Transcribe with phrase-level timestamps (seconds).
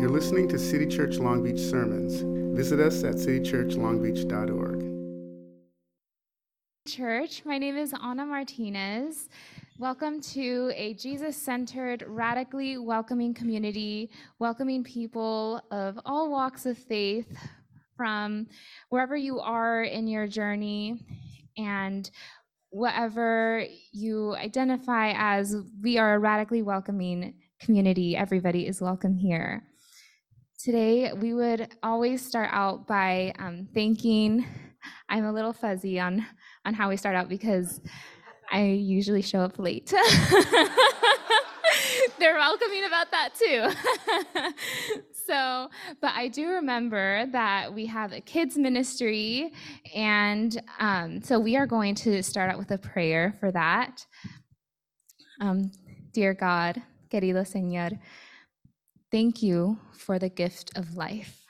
[0.00, 2.22] You're listening to City Church Long Beach sermons.
[2.56, 4.80] Visit us at citychurchlongbeach.org.
[6.88, 9.28] Church, my name is Anna Martinez.
[9.78, 14.10] Welcome to a Jesus centered, radically welcoming community,
[14.40, 17.38] welcoming people of all walks of faith
[17.96, 18.48] from
[18.88, 21.00] wherever you are in your journey
[21.56, 22.10] and
[22.70, 28.16] whatever you identify as, we are a radically welcoming community.
[28.16, 29.62] Everybody is welcome here.
[30.64, 34.46] Today, we would always start out by um, thanking.
[35.10, 36.24] I'm a little fuzzy on
[36.64, 37.82] on how we start out because
[38.50, 39.88] I usually show up late.
[42.18, 43.68] They're welcoming about that too.
[45.26, 45.68] so,
[46.00, 49.52] but I do remember that we have a kids ministry,
[49.94, 54.06] and um, so we are going to start out with a prayer for that.
[55.42, 55.72] Um,
[56.14, 56.80] dear God,
[57.12, 57.98] querido Señor,
[59.14, 61.46] thank you for the gift of life.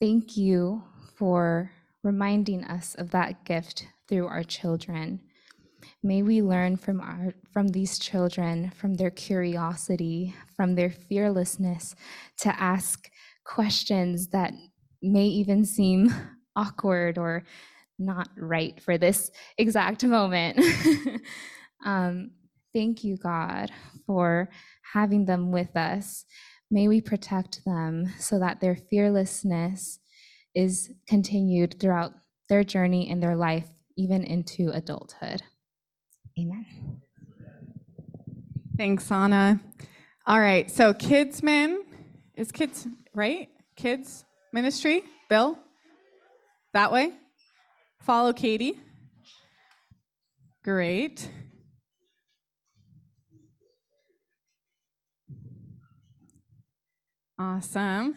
[0.00, 0.82] Thank you
[1.16, 1.70] for
[2.02, 5.20] reminding us of that gift through our children.
[6.02, 11.94] May we learn from our from these children, from their curiosity, from their fearlessness
[12.38, 13.08] to ask
[13.44, 14.52] questions that
[15.00, 16.12] may even seem
[16.56, 17.44] awkward or
[18.00, 20.58] not right for this exact moment.
[21.84, 22.32] um,
[22.72, 23.70] thank you, God,
[24.08, 24.48] for
[24.92, 26.24] having them with us.
[26.74, 30.00] May we protect them so that their fearlessness
[30.56, 32.14] is continued throughout
[32.48, 35.42] their journey in their life, even into adulthood.
[36.36, 36.66] Amen.
[38.76, 39.60] Thanks, Anna.
[40.26, 41.76] All right, so Kidsmen
[42.34, 43.50] is kids, right?
[43.76, 45.56] Kids ministry, Bill?
[46.72, 47.12] That way?
[48.00, 48.80] Follow Katie.
[50.64, 51.30] Great.
[57.46, 58.16] Awesome.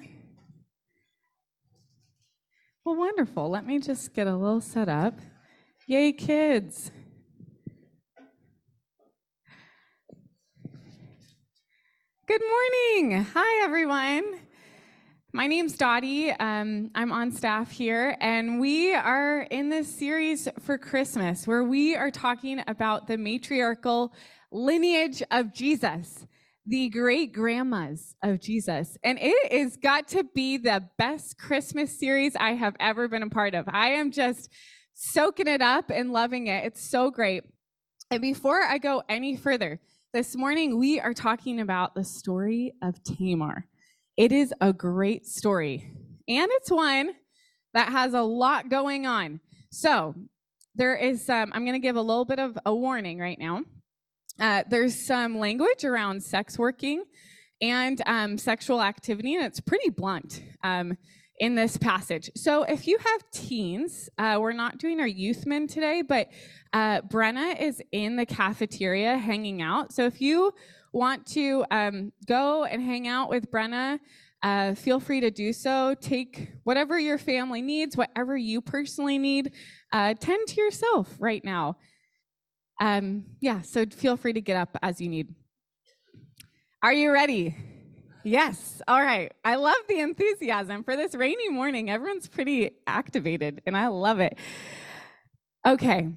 [2.86, 3.50] Well, wonderful.
[3.50, 5.20] Let me just get a little set up.
[5.86, 6.92] Yay, kids.
[12.26, 13.26] Good morning.
[13.34, 14.40] Hi, everyone.
[15.34, 16.32] My name's Dottie.
[16.32, 21.98] Um, I'm on staff here, and we are in this series for Christmas where we
[21.98, 24.14] are talking about the matriarchal
[24.54, 26.26] lineage of Jesus,
[26.68, 28.98] the great grandmas of Jesus.
[29.04, 33.30] And it has got to be the best Christmas series I have ever been a
[33.30, 33.66] part of.
[33.70, 34.50] I am just
[34.94, 36.66] soaking it up and loving it.
[36.66, 37.44] It's so great.
[38.12, 39.80] And before I go any further,
[40.14, 43.66] this morning, we are talking about the story of Tamar.
[44.16, 45.92] It is a great story,
[46.28, 47.12] and it's one
[47.74, 49.42] that has a lot going on.
[49.72, 50.16] So,
[50.76, 53.64] there is, um, I'm going to give a little bit of a warning right now.
[54.40, 57.04] Uh, there's some language around sex working
[57.62, 60.96] and um, sexual activity, and it's pretty blunt um,
[61.40, 62.30] in this passage.
[62.36, 66.30] So, if you have teens, uh, we're not doing our youth men today, but
[66.74, 69.92] uh, Brenna is in the cafeteria hanging out.
[69.92, 70.54] So if you
[70.94, 74.00] want to um, go and hang out with Brenna,
[74.44, 75.96] uh, feel free to do so.
[76.00, 79.54] Take whatever your family needs, whatever you personally need.
[79.92, 81.78] Uh, tend to yourself right now.
[82.80, 85.34] Um, yeah, so feel free to get up as you need.
[86.84, 87.56] Are you ready?
[88.24, 88.82] Yes.
[88.88, 89.32] All right.
[89.44, 91.90] I love the enthusiasm for this rainy morning.
[91.90, 94.38] Everyone's pretty activated, and I love it.
[95.66, 96.10] Okay.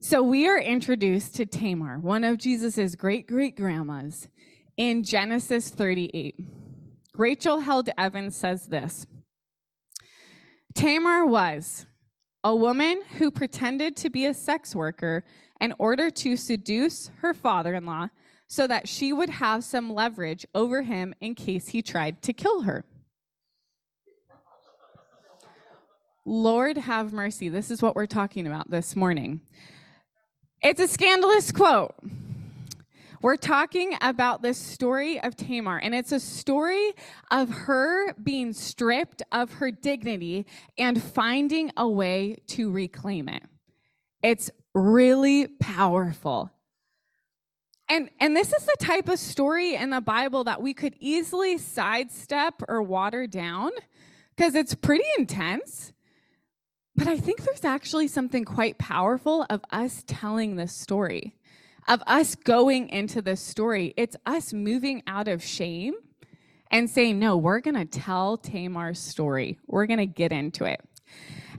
[0.00, 4.28] So we are introduced to Tamar, one of Jesus's great great grandmas,
[4.76, 6.38] in Genesis 38.
[7.16, 9.06] Rachel Held Evans says this
[10.74, 11.86] Tamar was
[12.42, 15.24] a woman who pretended to be a sex worker
[15.60, 18.08] in order to seduce her father in law
[18.46, 22.62] so that she would have some leverage over him in case he tried to kill
[22.62, 22.84] her.
[26.26, 27.48] Lord have mercy.
[27.48, 29.40] This is what we're talking about this morning.
[30.62, 31.94] It's a scandalous quote.
[33.20, 36.92] We're talking about the story of Tamar, and it's a story
[37.30, 40.46] of her being stripped of her dignity
[40.76, 43.42] and finding a way to reclaim it.
[44.22, 46.50] It's really powerful.
[47.88, 51.58] And, and this is the type of story in the Bible that we could easily
[51.58, 53.70] sidestep or water down
[54.34, 55.92] because it's pretty intense.
[56.96, 61.36] But I think there's actually something quite powerful of us telling this story,
[61.88, 63.92] of us going into this story.
[63.96, 65.94] It's us moving out of shame
[66.70, 69.58] and saying, no, we're going to tell Tamar's story.
[69.66, 70.80] We're going to get into it.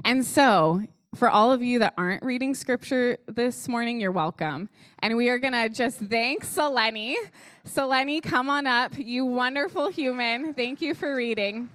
[0.04, 0.82] And so,
[1.16, 4.70] for all of you that aren't reading scripture this morning, you're welcome.
[5.00, 7.16] And we are going to just thank Selene.
[7.64, 10.54] Selene, come on up, you wonderful human.
[10.54, 11.70] Thank you for reading.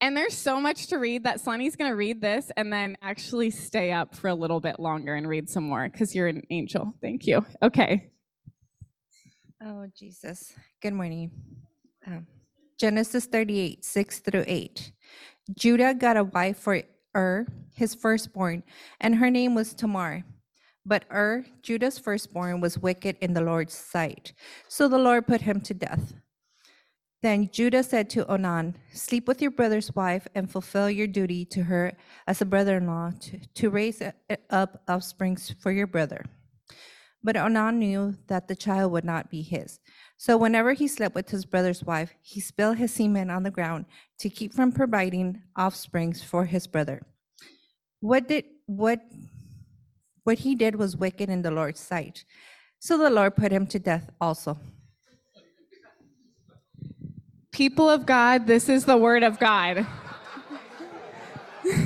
[0.00, 3.50] And there's so much to read that Selene's going to read this and then actually
[3.50, 6.94] stay up for a little bit longer and read some more because you're an angel.
[7.00, 7.44] Thank you.
[7.62, 8.10] Okay.
[9.64, 10.52] Oh, Jesus.
[10.80, 11.30] Good morning.
[12.06, 12.26] Um,
[12.78, 14.92] Genesis 38, 6 through 8.
[15.56, 16.82] Judah got a wife for
[17.14, 18.62] Ur, his firstborn,
[19.00, 20.24] and her name was Tamar.
[20.86, 24.32] But Ur, Judah's firstborn, was wicked in the Lord's sight.
[24.68, 26.14] So the Lord put him to death.
[27.22, 31.62] Then Judah said to Onan, Sleep with your brother's wife and fulfill your duty to
[31.62, 31.92] her
[32.26, 34.02] as a brother in law to, to raise
[34.50, 36.26] up offspring for your brother.
[37.24, 39.80] But Onan knew that the child would not be his.
[40.18, 43.86] So whenever he slept with his brother's wife, he spilled his semen on the ground
[44.18, 47.00] to keep from providing offsprings for his brother.
[48.00, 49.00] What did what
[50.24, 52.24] what he did was wicked in the Lord's sight.
[52.78, 54.58] So the Lord put him to death also.
[57.52, 59.86] People of God, this is the word of God.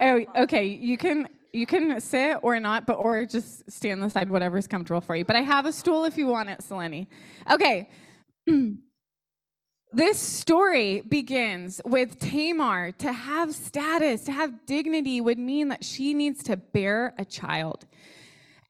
[0.00, 4.10] oh, okay, you can you can sit or not, but or just stand on the
[4.10, 5.24] side, whatever's comfortable for you.
[5.24, 7.06] But I have a stool if you want it, Selene.
[7.50, 7.90] Okay.
[9.92, 12.92] this story begins with Tamar.
[12.92, 17.86] To have status, to have dignity would mean that she needs to bear a child.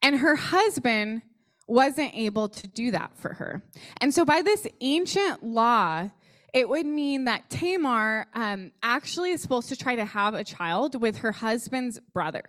[0.01, 1.21] And her husband
[1.67, 3.63] wasn't able to do that for her.
[4.01, 6.09] And so by this ancient law,
[6.53, 11.01] it would mean that Tamar um, actually is supposed to try to have a child
[11.01, 12.43] with her husband's brother.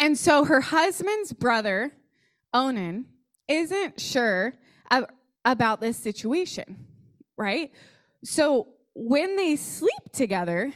[0.00, 1.92] And so her husband's brother,
[2.54, 3.06] Onan,
[3.48, 4.54] isn't sure
[4.90, 5.06] of,
[5.44, 6.86] about this situation,
[7.36, 7.72] right?
[8.24, 10.72] So when they sleep together,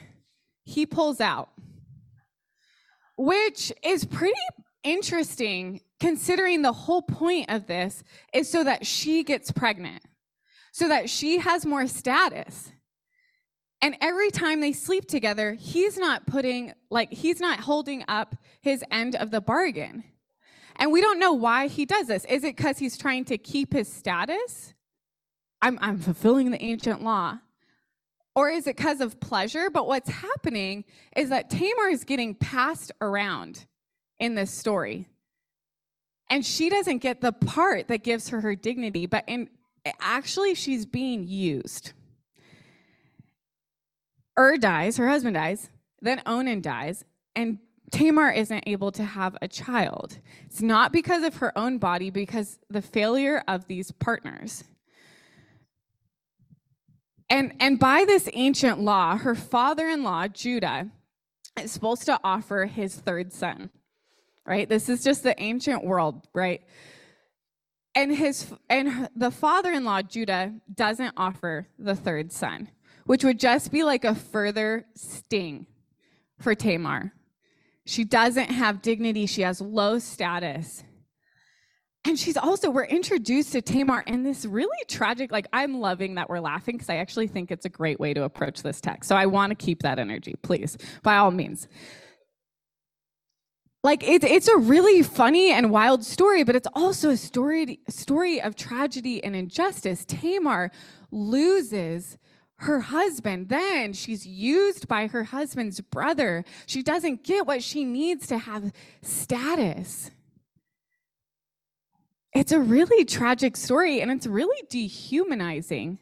[0.65, 1.51] he pulls out,
[3.17, 4.35] which is pretty
[4.83, 8.03] interesting considering the whole point of this
[8.33, 10.03] is so that she gets pregnant,
[10.73, 12.73] so that she has more status.
[13.83, 18.85] And every time they sleep together, he's not putting, like, he's not holding up his
[18.93, 20.05] end of the bargain.
[20.77, 22.25] And we don't know why he does this.
[22.27, 24.73] Is it because he's trying to keep his status?
[25.61, 27.39] I'm, I'm fulfilling the ancient law.
[28.35, 29.69] Or is it because of pleasure?
[29.69, 30.85] But what's happening
[31.17, 33.67] is that Tamar is getting passed around
[34.19, 35.09] in this story.
[36.31, 39.51] And she doesn't get the part that gives her her dignity, but in,
[40.01, 41.93] actually, she's being used.
[44.39, 45.69] Ur dies, her husband dies,
[46.01, 47.59] then Onan dies, and
[47.91, 50.19] Tamar isn't able to have a child.
[50.47, 54.65] It's not because of her own body, because the failure of these partners.
[57.29, 60.91] And, and by this ancient law, her father in law, Judah,
[61.61, 63.71] is supposed to offer his third son,
[64.47, 64.69] right?
[64.69, 66.63] This is just the ancient world, right?
[67.95, 72.69] And his and the father-in-law Judah doesn't offer the third son
[73.07, 75.67] which would just be like a further sting
[76.39, 77.13] for Tamar.
[77.85, 80.85] She doesn't have dignity, she has low status.
[82.05, 86.29] And she's also, we're introduced to Tamar in this really tragic, like, I'm loving that
[86.29, 89.09] we're laughing because I actually think it's a great way to approach this text.
[89.09, 91.69] So I want to keep that energy, please, by all means.
[93.85, 98.41] Like, it's, it's a really funny and wild story, but it's also a story, story
[98.41, 100.05] of tragedy and injustice.
[100.05, 100.73] Tamar
[101.13, 102.19] loses
[102.63, 103.49] her husband.
[103.49, 106.45] Then she's used by her husband's brother.
[106.67, 110.11] She doesn't get what she needs to have status.
[112.33, 115.99] It's a really tragic story and it's really dehumanizing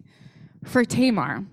[0.65, 1.45] for Tamar.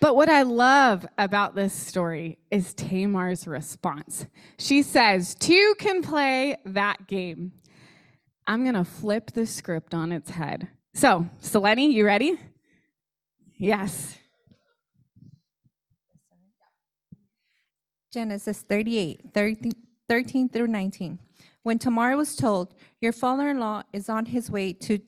[0.00, 4.26] But what I love about this story is Tamar's response.
[4.56, 7.52] She says, Two can play that game.
[8.46, 10.68] I'm going to flip the script on its head.
[10.98, 12.40] So, Selene, you ready?
[13.56, 14.18] Yes.
[18.12, 19.72] Genesis 38, 13,
[20.08, 21.20] 13 through 19.
[21.62, 24.98] When Tamar was told, Your father in law is on his way to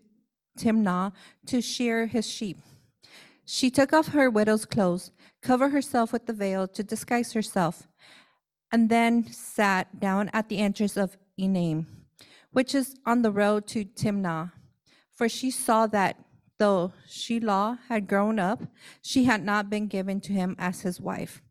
[0.57, 1.11] Timnah
[1.47, 2.59] to shear his sheep,
[3.45, 5.11] she took off her widow's clothes,
[5.43, 7.89] covered herself with the veil to disguise herself,
[8.71, 11.87] and then sat down at the entrance of Enaim,
[12.53, 14.53] which is on the road to Timnah
[15.21, 16.17] for she saw that
[16.57, 18.63] though Shelah had grown up,
[19.03, 21.43] she had not been given to him as his wife.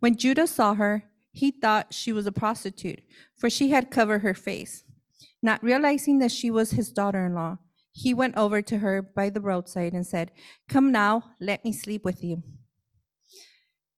[0.00, 3.02] When Judah saw her, he thought she was a prostitute,
[3.36, 4.84] for she had covered her face.
[5.42, 7.58] Not realizing that she was his daughter in law,
[7.92, 10.30] he went over to her by the roadside and said,
[10.66, 12.42] Come now, let me sleep with you.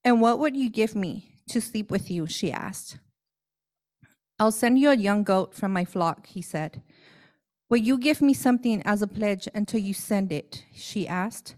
[0.03, 2.27] And what would you give me to sleep with you?
[2.27, 2.99] She asked.
[4.41, 6.83] I'll send you a young goat from my flock, he said.
[7.75, 10.65] Will you give me something as a pledge until you send it?
[10.73, 11.57] She asked.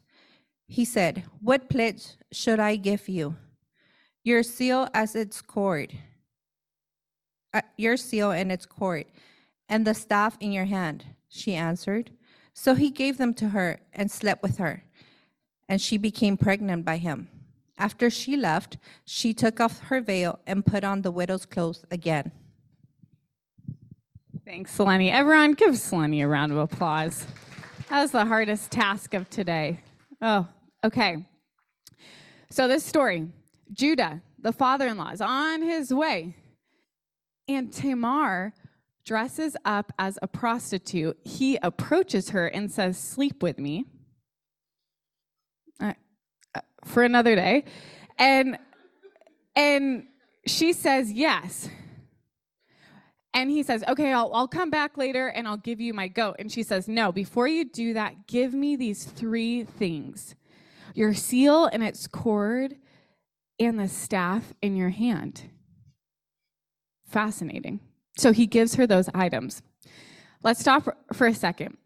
[0.66, 3.36] He said, What pledge should I give you?
[4.24, 5.92] Your seal as its cord,
[7.52, 9.04] uh, your seal and its cord,
[9.68, 12.12] and the staff in your hand, she answered.
[12.54, 14.84] So he gave them to her and slept with her,
[15.68, 17.28] and she became pregnant by him.
[17.76, 22.32] After she left, she took off her veil and put on the widow's clothes again.
[24.46, 25.12] Thanks, Selene.
[25.12, 27.26] Everyone, give Selene a round of applause.
[27.90, 29.80] That was the hardest task of today.
[30.22, 30.46] Oh,
[30.84, 31.26] okay.
[32.52, 33.26] So, this story
[33.72, 36.36] Judah, the father in law, is on his way,
[37.48, 38.54] and Tamar
[39.04, 41.18] dresses up as a prostitute.
[41.24, 43.86] He approaches her and says, Sleep with me
[45.80, 45.94] uh,
[46.54, 47.64] uh, for another day.
[48.16, 48.58] And,
[49.56, 50.06] and
[50.46, 51.68] she says, Yes.
[53.36, 56.36] And he says, Okay, I'll, I'll come back later and I'll give you my goat.
[56.38, 60.34] And she says, No, before you do that, give me these three things
[60.94, 62.76] your seal and its cord,
[63.60, 65.42] and the staff in your hand.
[67.06, 67.80] Fascinating.
[68.16, 69.60] So he gives her those items.
[70.42, 71.76] Let's stop for a second.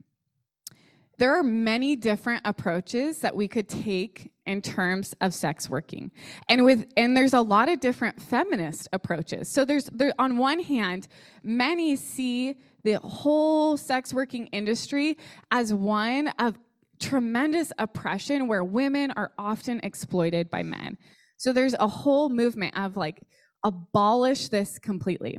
[1.21, 6.11] There are many different approaches that we could take in terms of sex working.
[6.49, 9.47] And with and there's a lot of different feminist approaches.
[9.51, 11.09] So there's there on one hand,
[11.43, 15.19] many see the whole sex working industry
[15.51, 16.59] as one of
[16.99, 20.97] tremendous oppression where women are often exploited by men.
[21.37, 23.21] So there's a whole movement of like
[23.63, 25.39] abolish this completely.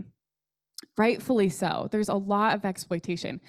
[0.95, 1.87] Rightfully so.
[1.91, 3.41] There's a lot of exploitation.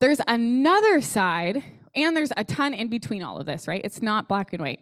[0.00, 1.64] There's another side,
[1.94, 3.80] and there's a ton in between all of this, right?
[3.84, 4.80] It's not black and white.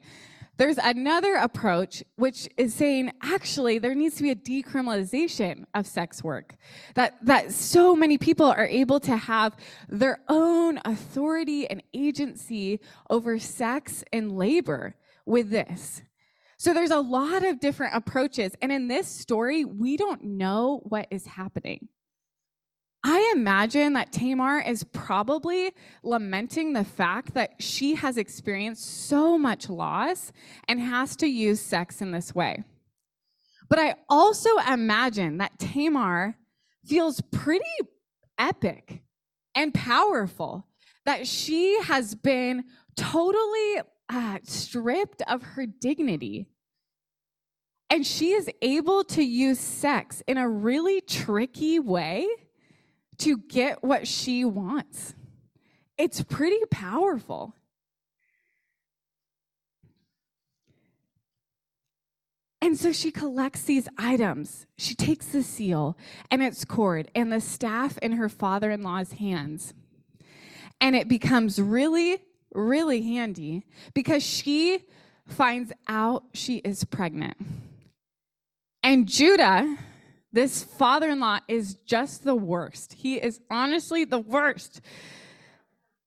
[0.58, 6.24] There's another approach which is saying actually there needs to be a decriminalization of sex
[6.24, 6.56] work.
[6.94, 9.54] That that so many people are able to have
[9.88, 12.80] their own authority and agency
[13.10, 14.96] over sex and labor
[15.26, 16.02] with this.
[16.56, 21.06] So there's a lot of different approaches and in this story we don't know what
[21.10, 21.88] is happening.
[23.08, 25.72] I imagine that Tamar is probably
[26.02, 30.32] lamenting the fact that she has experienced so much loss
[30.66, 32.64] and has to use sex in this way.
[33.68, 36.36] But I also imagine that Tamar
[36.84, 37.64] feels pretty
[38.40, 39.02] epic
[39.54, 40.66] and powerful,
[41.04, 42.64] that she has been
[42.96, 46.48] totally uh, stripped of her dignity.
[47.88, 52.26] And she is able to use sex in a really tricky way
[53.18, 55.14] to get what she wants.
[55.98, 57.54] It's pretty powerful.
[62.60, 64.66] And so she collects these items.
[64.76, 65.96] She takes the seal
[66.30, 69.72] and its cord and the staff in her father in law's hands.
[70.80, 72.18] And it becomes really,
[72.52, 74.80] really handy because she
[75.26, 77.36] finds out she is pregnant.
[78.82, 79.76] And Judah,
[80.32, 82.92] this father in law is just the worst.
[82.94, 84.80] He is honestly the worst.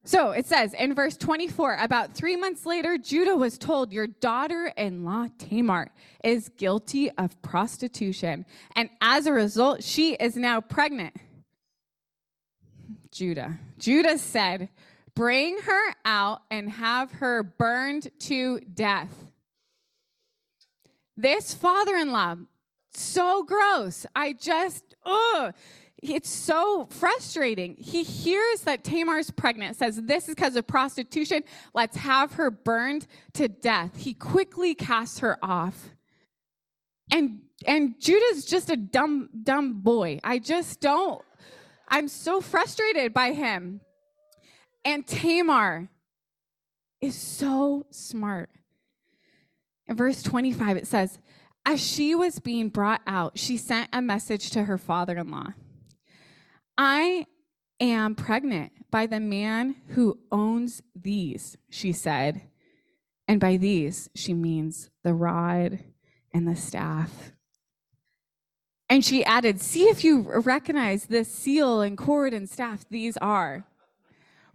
[0.03, 4.71] So it says in verse 24 about three months later, Judah was told, Your daughter
[4.77, 5.91] in law Tamar
[6.23, 8.45] is guilty of prostitution.
[8.75, 11.15] And as a result, she is now pregnant.
[13.11, 13.59] Judah.
[13.77, 14.69] Judah said,
[15.15, 19.13] Bring her out and have her burned to death.
[21.17, 22.35] This father in law
[23.01, 24.05] so gross.
[24.15, 25.53] I just, ugh.
[26.01, 27.75] It's so frustrating.
[27.77, 31.43] He hears that Tamar's pregnant, says, This is because of prostitution.
[31.73, 33.97] Let's have her burned to death.
[33.97, 35.89] He quickly casts her off.
[37.11, 40.19] And and Judah's just a dumb, dumb boy.
[40.23, 41.21] I just don't,
[41.87, 43.81] I'm so frustrated by him.
[44.85, 45.89] And Tamar
[47.01, 48.49] is so smart.
[49.87, 51.19] In verse 25, it says,
[51.69, 55.53] as she was being brought out, she sent a message to her father in law
[56.75, 57.27] I
[57.79, 62.41] am pregnant by the man who owns these, she said.
[63.27, 65.79] And by these, she means the rod
[66.33, 67.33] and the staff.
[68.89, 72.85] And she added, See if you recognize this seal and cord and staff.
[72.89, 73.67] These are.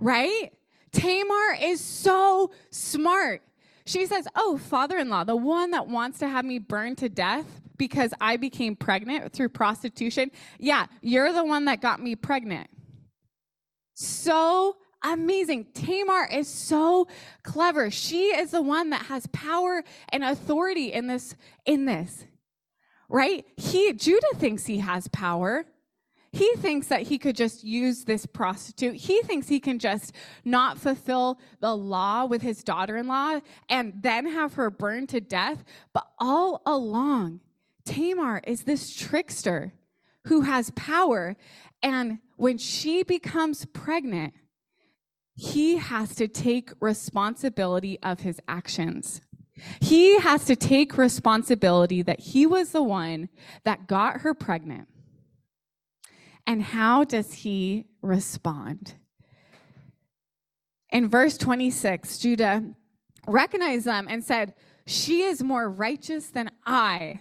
[0.00, 0.50] Right?
[0.90, 3.42] Tamar is so smart.
[3.86, 7.08] She says, Oh, father in law, the one that wants to have me burned to
[7.08, 10.30] death because I became pregnant through prostitution.
[10.58, 12.68] Yeah, you're the one that got me pregnant.
[13.94, 15.66] So amazing.
[15.74, 17.08] Tamar is so
[17.42, 17.90] clever.
[17.90, 21.34] She is the one that has power and authority in this
[21.66, 22.24] in this.
[23.08, 23.44] Right?
[23.56, 25.66] He Judah thinks he has power.
[26.34, 28.96] He thinks that he could just use this prostitute.
[28.96, 30.12] He thinks he can just
[30.44, 33.38] not fulfill the law with his daughter in law
[33.68, 35.62] and then have her burned to death.
[35.92, 37.38] But all along,
[37.84, 39.74] Tamar is this trickster
[40.24, 41.36] who has power.
[41.84, 44.34] And when she becomes pregnant,
[45.36, 49.20] he has to take responsibility of his actions.
[49.80, 53.28] He has to take responsibility that he was the one
[53.62, 54.88] that got her pregnant.
[56.46, 58.94] And how does he respond?
[60.90, 62.62] In verse 26, Judah
[63.26, 64.54] recognized them and said,
[64.86, 67.20] She is more righteous than I,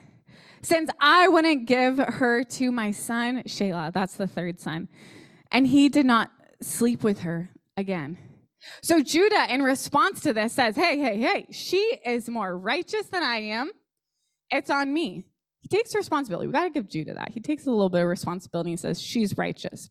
[0.62, 3.94] since I wouldn't give her to my son, Shelah.
[3.94, 4.89] That's the third son.
[5.51, 8.18] And he did not sleep with her again.
[8.82, 13.24] So Judah, in response to this, says, Hey, hey, hey, she is more righteous than
[13.24, 13.72] I am.
[14.51, 15.25] It's on me.
[15.63, 16.48] He takes responsibility.
[16.48, 17.32] We got to give Judah that.
[17.32, 19.89] He takes a little bit of responsibility and says, She's righteous.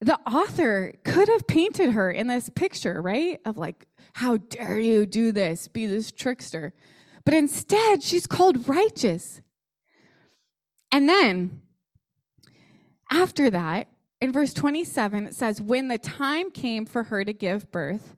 [0.00, 3.38] The author could have painted her in this picture, right?
[3.44, 6.74] Of like, how dare you do this, be this trickster.
[7.24, 9.40] But instead, she's called righteous.
[10.90, 11.62] And then,
[13.08, 13.86] after that,
[14.20, 18.16] in verse 27, it says, When the time came for her to give birth,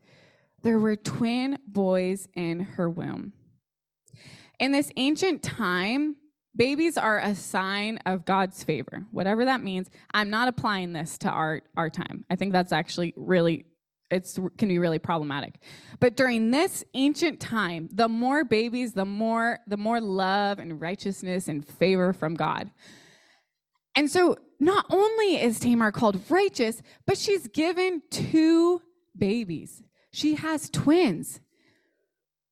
[0.63, 3.35] there were twin boys in her womb.
[4.59, 6.17] In this ancient time,
[6.57, 9.91] babies are a sign of God's favor, whatever that means.
[10.13, 12.25] I'm not applying this to our, our time.
[12.31, 13.67] I think that's actually really
[14.11, 15.55] it can be really problematic.
[15.99, 21.49] But during this ancient time, the more babies, the more the more love and righteousness
[21.49, 22.71] and favor from God.
[23.97, 28.83] And so not only is Tamar called righteous, but she's given two
[29.17, 29.83] babies.
[30.13, 31.41] She has twins.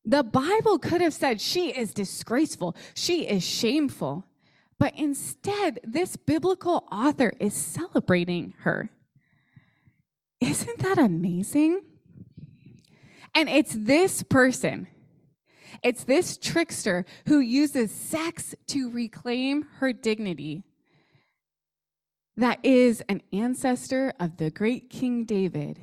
[0.05, 4.25] The Bible could have said she is disgraceful, she is shameful.
[4.79, 8.91] But instead, this biblical author is celebrating her.
[10.41, 11.83] Isn't that amazing?
[13.33, 14.89] And it's this person,
[15.85, 20.65] it's this trickster who uses sex to reclaim her dignity
[22.37, 25.79] that is an ancestor of the great King David.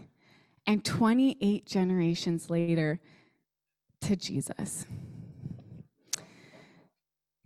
[0.66, 3.00] And 28 generations later,
[4.02, 4.86] to Jesus.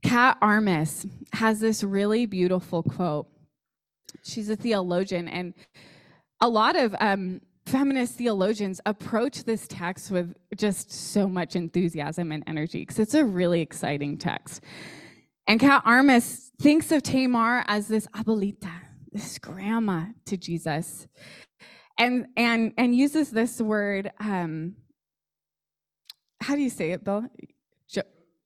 [0.03, 3.27] Kat Armas has this really beautiful quote.
[4.23, 5.53] She's a theologian, and
[6.39, 12.43] a lot of um, feminist theologians approach this text with just so much enthusiasm and
[12.47, 14.61] energy because it's a really exciting text.
[15.47, 18.71] And Kat Armas thinks of Tamar as this abuelita,
[19.11, 21.07] this grandma to Jesus,
[21.97, 24.75] and and and uses this word um,
[26.43, 27.25] how do you say it, Bill?
[27.87, 28.01] Jo-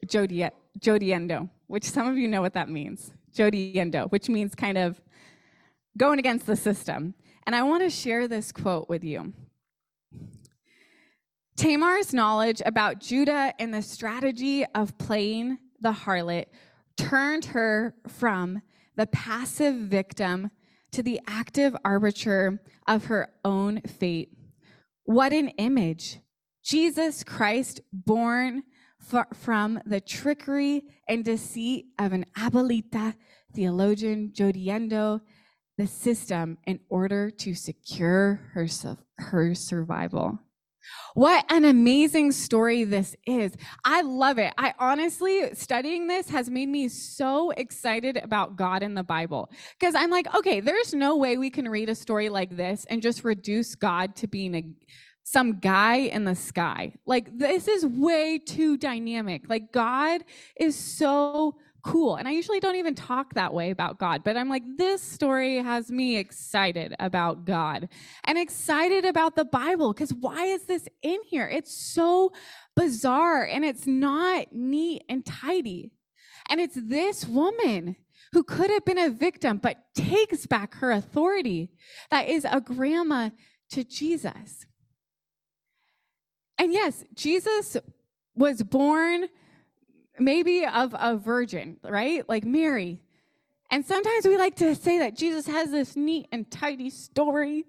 [0.06, 3.12] Jodiendo, which some of you know what that means.
[3.36, 5.02] Jodiendo, which means kind of
[5.98, 7.16] going against the system.
[7.46, 9.34] And I want to share this quote with you.
[11.56, 16.46] Tamar's knowledge about Judah and the strategy of playing the harlot
[16.98, 18.62] turned her from
[18.96, 20.52] the passive victim
[20.92, 24.38] to the active arbiter of her own fate.
[25.04, 26.20] What an image!
[26.68, 28.64] Jesus Christ, born
[29.00, 33.16] for, from the trickery and deceit of an abuelita
[33.56, 35.22] theologian, Jodiendo,
[35.78, 38.68] the system in order to secure her,
[39.18, 40.40] her survival.
[41.14, 43.54] What an amazing story this is.
[43.86, 44.54] I love it.
[44.58, 49.50] I honestly, studying this has made me so excited about God in the Bible.
[49.80, 53.02] Because I'm like, okay, there's no way we can read a story like this and
[53.02, 54.64] just reduce God to being a
[55.30, 56.94] some guy in the sky.
[57.06, 59.50] Like, this is way too dynamic.
[59.50, 60.24] Like, God
[60.58, 62.16] is so cool.
[62.16, 65.58] And I usually don't even talk that way about God, but I'm like, this story
[65.58, 67.90] has me excited about God
[68.24, 71.50] and excited about the Bible because why is this in here?
[71.50, 72.32] It's so
[72.78, 75.92] bizarre and it's not neat and tidy.
[76.50, 77.98] And it's this woman
[78.32, 81.70] who could have been a victim but takes back her authority
[82.12, 83.32] that is a grandma
[83.72, 84.67] to Jesus.
[86.58, 87.78] And yes, Jesus
[88.36, 89.28] was born
[90.20, 92.28] maybe of a virgin, right?
[92.28, 93.02] Like Mary.
[93.70, 97.66] And sometimes we like to say that Jesus has this neat and tidy story.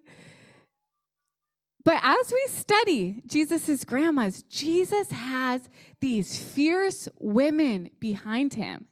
[1.85, 5.69] But as we study Jesus' grandmas, Jesus has
[6.01, 8.87] these fierce women behind him.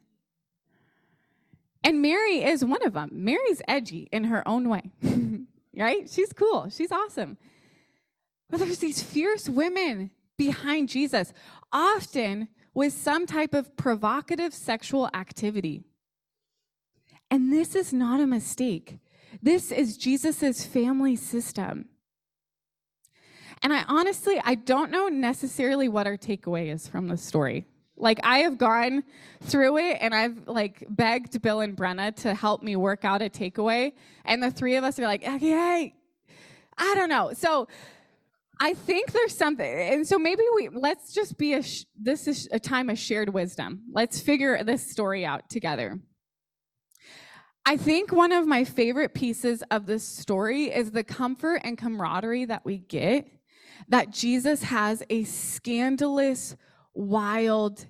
[1.85, 3.11] And Mary is one of them.
[3.13, 4.91] Mary's edgy in her own way.
[5.77, 6.11] right?
[6.11, 6.69] She's cool.
[6.71, 7.39] She's awesome.
[8.49, 11.33] But there's these fierce women behind Jesus,
[11.73, 15.85] often with some type of provocative sexual activity.
[17.31, 18.99] And this is not a mistake.
[19.43, 21.87] This is Jesus's family system.
[23.63, 27.65] And I honestly, I don't know necessarily what our takeaway is from the story.
[27.97, 29.03] Like I have gone
[29.43, 33.31] through it and I've like begged Bill and Brenna to help me work out a
[33.31, 33.93] takeaway.
[34.25, 35.95] And the three of us are like, okay,
[36.77, 37.33] I don't know.
[37.33, 37.69] So
[38.59, 41.62] I think there's something, and so maybe we let's just be a.
[41.62, 43.83] Sh- this is a time of shared wisdom.
[43.92, 46.01] Let's figure this story out together.
[47.66, 52.45] I think one of my favorite pieces of this story is the comfort and camaraderie
[52.45, 53.29] that we get
[53.88, 56.57] that Jesus has a scandalous,
[56.95, 57.87] wild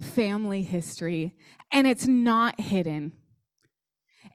[0.00, 1.36] family history,
[1.72, 3.12] and it's not hidden.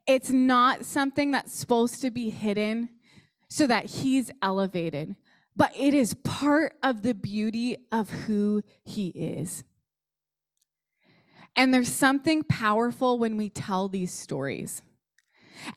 [0.07, 2.89] It's not something that's supposed to be hidden
[3.49, 5.15] so that he's elevated,
[5.55, 9.63] but it is part of the beauty of who he is.
[11.55, 14.81] And there's something powerful when we tell these stories.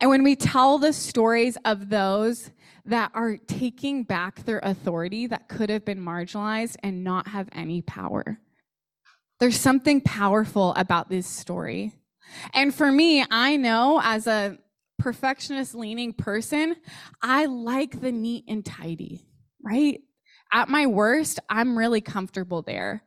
[0.00, 2.50] And when we tell the stories of those
[2.84, 7.82] that are taking back their authority that could have been marginalized and not have any
[7.82, 8.40] power.
[9.40, 11.92] There's something powerful about this story.
[12.54, 14.58] And for me, I know as a
[14.98, 16.76] perfectionist leaning person,
[17.22, 19.27] I like the neat and tidy,
[19.68, 20.00] right?
[20.50, 23.02] At my worst, I'm really comfortable there.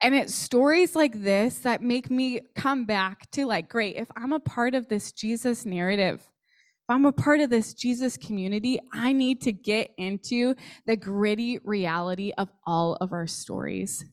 [0.00, 4.32] And it's stories like this that make me come back to like, great, if I'm
[4.32, 9.12] a part of this Jesus narrative, if I'm a part of this Jesus community, I
[9.12, 10.54] need to get into
[10.86, 14.04] the gritty reality of all of our stories.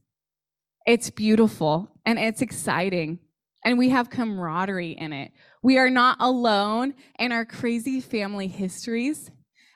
[0.86, 3.20] It's beautiful and it's exciting,
[3.64, 5.32] and we have camaraderie in it.
[5.62, 9.32] We are not alone in our crazy family histories,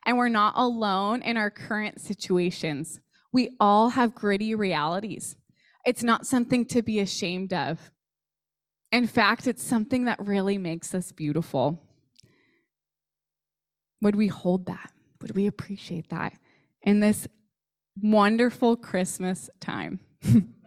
[0.08, 3.02] and we're not alone in our current situations.
[3.34, 5.36] We all have gritty realities.
[5.86, 7.92] It's not something to be ashamed of.
[8.92, 11.84] In fact, it's something that really makes us beautiful.
[14.02, 14.94] Would we hold that?
[15.22, 16.34] Would we appreciate that
[16.82, 17.28] in this
[18.02, 20.00] wonderful Christmas time?